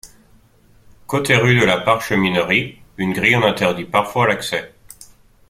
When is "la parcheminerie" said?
1.63-2.81